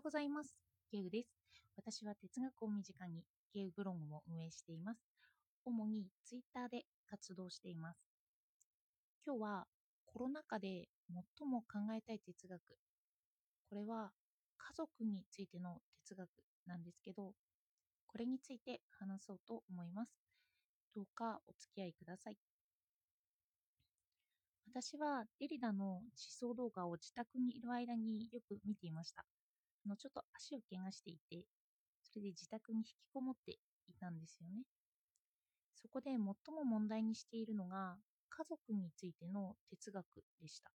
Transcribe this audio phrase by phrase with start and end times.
[0.00, 0.56] ようございます。
[0.90, 1.28] ゲウです。
[1.76, 5.00] 私は哲学を身近にゲウブログも運営しています。
[5.66, 8.00] 主にツイッターで活動しています。
[9.26, 9.66] 今日は
[10.06, 10.88] コロナ禍で
[11.38, 12.60] 最も考えたい哲学。
[13.68, 14.10] これは
[14.56, 16.30] 家族についての哲学
[16.66, 17.34] なんですけど、
[18.06, 20.12] これについて話そうと思います。
[20.94, 22.38] どうかお付き合いください。
[24.72, 29.26] 私はデリダの思想動画を自宅にいる間によく見ていました。
[29.86, 31.44] のちょっと足を怪我していて、
[32.02, 33.58] それで自宅に引きこもってい
[33.98, 34.62] たんですよね。
[35.74, 37.96] そこで最も問題にしているのが
[38.28, 40.04] 家族についての哲学
[40.40, 40.70] でした。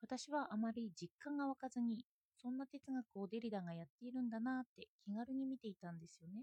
[0.00, 2.04] 私はあまり実感が湧かずに、
[2.36, 6.42] そんな哲学をデリダがやっているんだなって気軽に見ていたんですよね。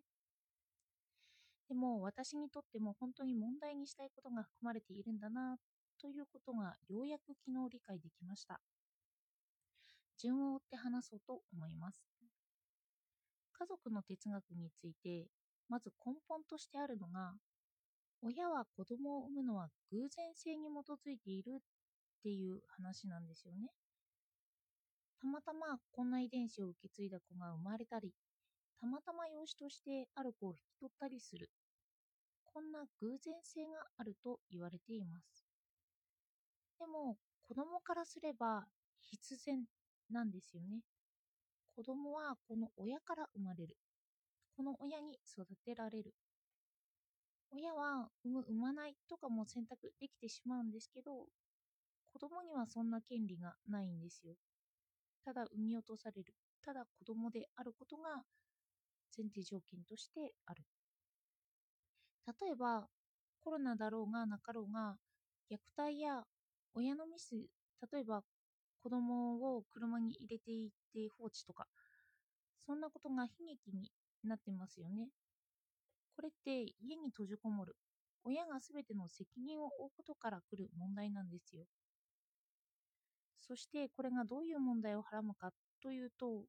[1.68, 5.58] でも私にとっても本当に問題にしたいことが含まれているんだな
[6.02, 8.60] ということがようやく昨日理解できました。
[10.22, 11.98] 順を追って話そうと思います。
[13.54, 15.28] 家族の哲学について、
[15.70, 17.34] まず根本としてあるのが、
[18.22, 23.70] 親は子供を産むのは偶然性に基づいているっていう話なんですよね。
[25.22, 28.14] たまたまこんな遺伝子を受け継いだ子が生まれたり、
[28.80, 31.50] たまたま養子としてある子を引き取ったりする。
[32.46, 35.46] こんな偶然性があると言われています。
[36.80, 38.66] でも子供からすれば
[39.02, 39.66] 必然
[40.12, 40.82] なんですよね。
[41.76, 43.78] 子供はこの親から生まれる。
[44.56, 46.14] この親に育てられる。
[47.52, 51.26] 親は産む産まないとかも選択できてしまうんですけど、
[52.12, 54.34] 子供にはそんな権利がないんですよ。
[55.24, 56.34] ただ産み落とされる。
[56.64, 58.24] ただ子供であることが
[59.18, 60.64] 前提条件としてある。
[62.42, 62.88] 例えば、
[63.42, 64.96] コロナだろうがなかろうが、
[65.52, 66.24] 虐待や
[66.74, 67.36] 親のミス、
[67.92, 68.24] 例えば
[68.82, 71.68] 子供を車に入れていって放置とか、
[72.66, 73.92] そんなことが悲劇に
[74.24, 75.10] なってますよね。
[76.16, 77.76] これって家に閉じこもる。
[78.24, 81.64] 親が全ての責任を負うことから来る問題なんですよ。
[83.40, 85.52] そしてこれがどういう問題をはらむか
[85.82, 86.44] というと、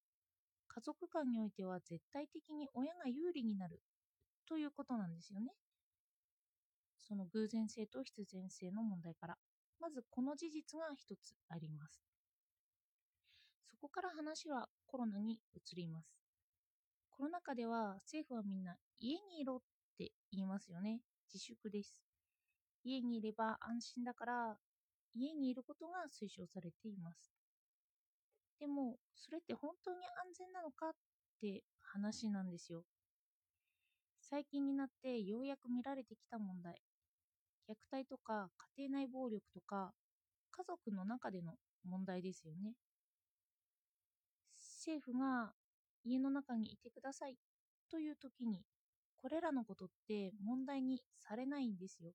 [0.69, 3.81] 家族間においては絶対的に親が有利になる
[4.49, 5.53] ということなんですよね。
[7.01, 9.37] その偶然性と必然性の問題から。
[9.81, 12.10] まずこの事実が一つあります。
[13.81, 16.15] そこから話はコロナに移ります。
[17.09, 19.61] コロナ禍では政府はみんな家にいろっ
[19.97, 21.01] て言いますよね。
[21.33, 21.97] 自粛です。
[22.85, 24.57] 家にいれば安心だから
[25.15, 27.33] 家にいることが推奨されています。
[28.59, 30.93] でもそれって本当に安全なのかっ
[31.41, 32.83] て話なんですよ。
[34.21, 36.83] 最近になってようやく見られてきた問題。
[37.67, 39.95] 虐待とか家庭内暴力とか
[40.51, 41.55] 家族の中での
[41.89, 42.75] 問題ですよね。
[44.81, 45.53] 政府が
[46.05, 47.37] 家の中にいてください
[47.91, 48.65] という時に
[49.19, 52.13] これらのことって問題にされないんですよ。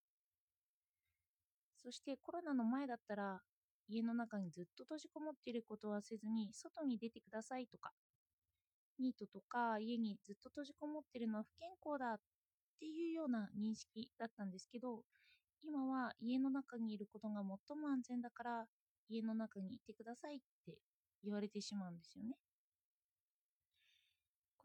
[1.76, 3.42] そしてコロナの前だったら
[3.88, 7.92] 家の中にずっと閉じこもっていることはせずに外に出てくださいとか
[8.98, 12.18] ニートとか家にずっと閉じこもってるのは不健康だっ
[12.80, 15.04] ていうような認識だったんですけど
[15.64, 18.66] 今は家の中にいることが最も安全だから
[19.08, 20.80] 家の中にいてくださいって
[21.24, 22.36] 言われてしまうんですよね。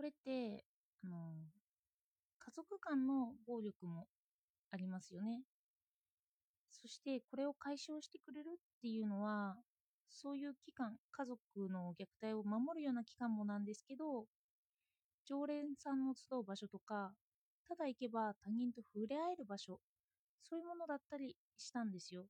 [0.00, 0.65] これって
[1.05, 1.34] あの
[2.38, 4.06] 家族間の暴力も
[4.71, 5.43] ありますよね。
[6.71, 9.56] そしてこれを解消してくれるっていうのは
[10.09, 11.38] そういう機関家族
[11.69, 14.25] の虐待を守るような機関もなんですけど
[15.27, 17.12] 常連さんの集う場所とか
[17.69, 19.81] ただ行けば他人と触れ合える場所
[20.43, 22.25] そういうものだったりしたんですよ。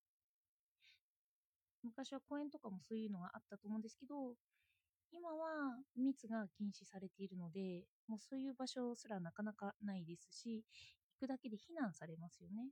[1.85, 4.35] 昔は公園とかもそういうのがあったと思うんですけど、
[5.13, 10.65] 今は密が禁止されているので、もうそういう場所すらなかなかないですし、
[11.13, 12.71] 行くだけで非難されますよね。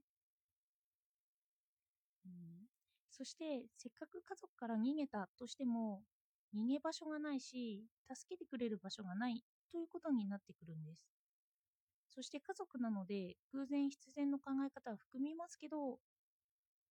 [2.25, 2.67] うん、
[3.11, 6.03] そして、せっかく家族から逃げたとしても、
[6.55, 11.11] 逃げ場所がないし、助けてくれる場所がないということになってくるんです。
[12.09, 15.99] そして家族なので偶然必然の考え方は含みますけど、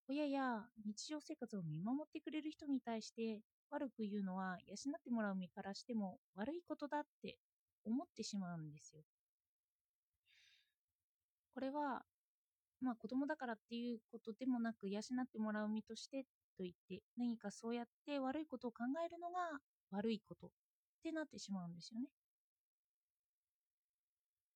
[0.08, 7.36] 親や日常生活を見守ってくれる人に対して悪く言うのは養ってもらう身からしても悪いことだって
[7.84, 9.02] 思ってしまうんですよ。
[11.54, 12.02] これは、
[12.80, 16.24] まあ子供だからっていうことでもなく養ってもらう身として
[16.56, 19.58] と言って何かそうやって悪いことを考えるのが
[19.90, 20.50] 悪いことっ
[21.02, 22.08] てなってしまうんですよね。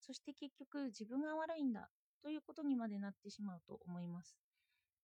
[0.00, 1.88] そして結局自分が悪いんだ
[2.23, 4.37] ということにまでなってしまうと思います。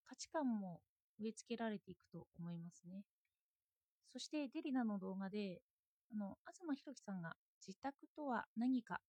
[0.05, 0.81] 価値観も
[1.21, 3.03] 植え付けられていくと思いますね。
[4.13, 5.61] そしてデリナの動画で
[6.13, 7.35] あの東博樹さんが
[7.67, 9.01] 自宅とは何か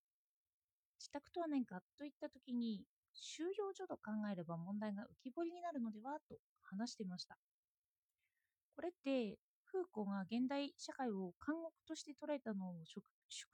[1.00, 7.38] 自宅とは何かといった時に収容所と考えれば問題が浮き彫りになるのではと話していました。
[8.76, 13.04] これってフーコが現代社会を監獄として捉えたのを縮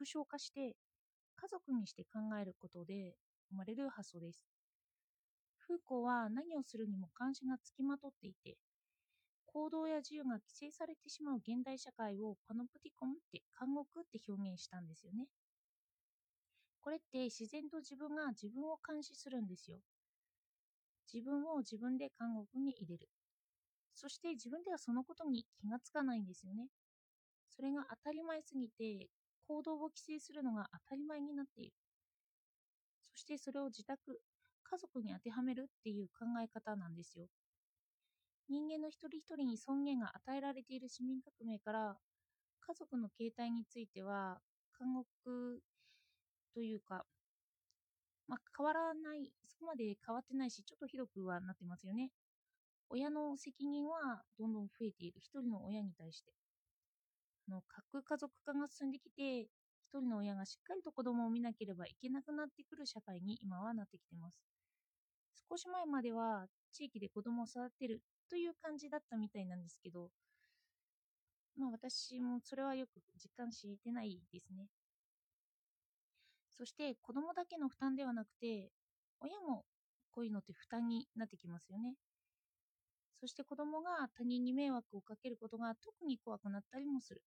[0.06, 0.76] 小化して
[1.36, 3.16] 家族にして考えることで
[3.50, 4.46] 生まれる発想です。
[5.58, 8.58] フーコは何をするにも監視がつきまとっていて
[9.56, 15.28] 行動や自由が規制されてしまう現代社会をパノプティコンって監獄って表現したんですよね。
[16.82, 19.78] これって自然と自分が自分を監視するんですよ。
[21.08, 23.08] 自分を自分で監獄に入れる。
[23.94, 26.68] そして自分ではそのことに気がつかないんですよね。
[27.50, 29.08] それが当たり前すぎて
[29.48, 31.74] 行動を規制するのが当たり前になっている。
[33.04, 34.20] そしてそれを自宅
[34.64, 37.30] 家族に当てはめるっていう考え方なんですよ。
[38.50, 41.98] 人間の一人一人に尊厳が与えられている市民革命から
[42.60, 44.40] 家族の形態については
[44.80, 45.62] 監獄
[46.54, 47.06] というか、
[48.28, 52.12] まあ、変わらないそこまで変わってないしちょっとひどくはなってますよね。
[52.90, 55.20] 親の責任はどんどん増えている。
[55.20, 56.32] 一人の親に対して。
[57.50, 59.50] の核家族化が進んできて一
[59.94, 64.40] 人の親がしっかりと子供を見なければいけなくなってくる社会に今はなってきてます。
[65.50, 70.10] 少し前までは地域で子供を育てるという感じだったみたいなんですけど。
[71.58, 74.68] まあ私もそれはよく実感してないですね。
[76.50, 78.72] そして子供だけの負担ではなくて
[79.20, 79.66] 親も
[80.12, 81.96] こういうのって負担になってきますよね。
[83.20, 87.22] そして子供が他人に迷惑をかけることが特に怖くなったりもする。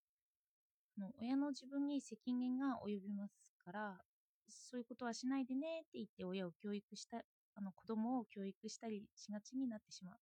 [0.99, 4.00] の親の自分に責任が及びますから
[4.49, 7.23] そういうことはしないでねって言って親を教育した
[7.58, 10.14] あの子供を教育したりしがちになってしまう。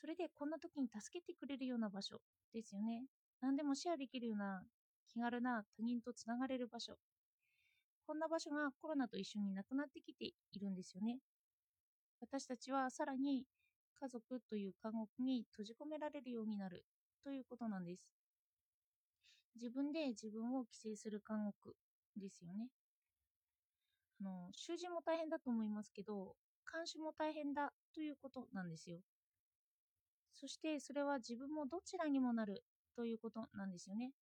[0.00, 2.18] それでこんな時に助けてくれるような場所
[2.54, 3.02] ですよね。
[3.40, 4.62] 何でもシェアできるような
[5.12, 6.94] 気軽な他人とつながれる場所。
[8.06, 11.18] こんな場所がコロナと一緒になくなってきているんですよね。
[12.20, 13.44] 私たちはさらに
[14.00, 16.84] 家族という監獄に閉じ込められるようになる
[17.24, 18.06] ということなんです。
[19.56, 21.74] 自分で自分を規制する監獄
[22.16, 22.68] ですよね。
[24.20, 26.34] あの囚人も大変だと思いますけど
[26.72, 28.98] 監視も大変だということなんですよ。
[30.34, 32.62] そしてそれは自分もどちらにもなる
[32.94, 34.12] ということなんですよね。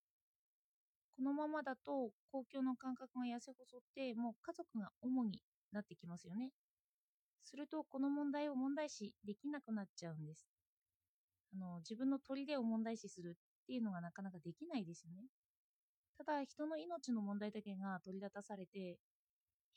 [1.17, 5.41] このままだと公共の感覚が痩せ細ってもう家族が主に
[5.73, 6.53] なってきますよね。
[7.43, 10.47] するとこの問題を問題視できなくなっちゃうんです。
[11.55, 15.25] あの自分の砦を問題視するっていうのがなかなかできないですよね。
[16.19, 18.99] ただ人の命の問題だけが取り立たされて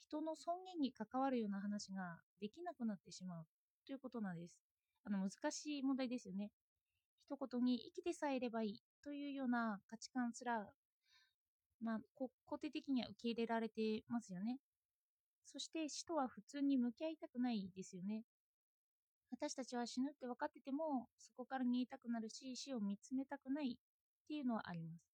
[0.07, 3.45] 人の尊厳に関わるような話ができなくなってしまう
[3.85, 4.55] ということなんです。
[5.03, 6.51] あの難しい問題ですよね。
[7.19, 10.67] 一言に生きてさえいればいいというような価値観すら、
[11.81, 14.57] まあ、肯定的には受け入れられてますよね。
[15.45, 18.23] そして死とは普通に向き合いたくないですよね。
[19.31, 25.08] 私たちは死ぬって分かっててもそこから逃げたくなるし死を見つめたくないっていうのはあります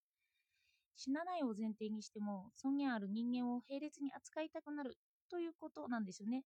[0.96, 4.96] 死なないを前提にしても尊厳ある人間を並列に扱いたくなる
[5.30, 6.42] ということなんですよね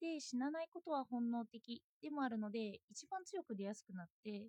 [0.00, 4.48] で死なないことは本能的でもあるので一番強く出やすくなって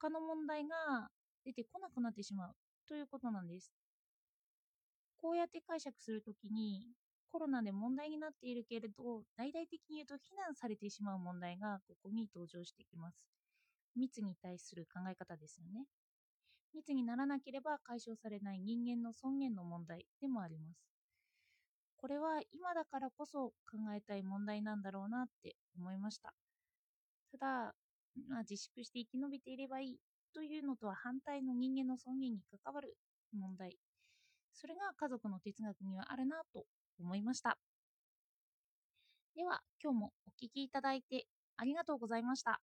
[0.00, 1.08] 他の問題が
[1.44, 2.52] 出てこなくなってしまう
[2.88, 3.72] ということなんです
[5.20, 6.86] こうやって解釈するときに
[7.30, 13.28] コロナで問題になっているけれど、大々的に言うと非難されてしまう問題がここに登場してきます。
[13.96, 15.84] 密に対する考え方ですよね。
[16.74, 20.88] 密にならなければ解消されない人間の尊厳の問題でもあります。
[21.96, 26.32] これは今だからこそ考えたい問題なんだろうなって思いました。
[27.32, 27.74] ただ、
[28.28, 29.96] まあ、自粛して生き延びていればいい
[30.32, 32.96] というのとは反対の人間の尊厳に関わる
[33.32, 33.76] 問題。
[34.52, 36.64] それが家族の哲学にはあるなと
[37.00, 37.58] 思いました。
[39.34, 42.60] では、今日もお聴きいただいてありがとうございました。